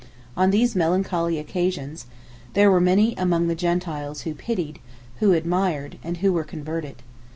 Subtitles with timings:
[0.35, 2.07] On these melancholy occasions,
[2.53, 4.79] there were many among the Gentiles who pitied,
[5.19, 7.03] who admired, and who were converted.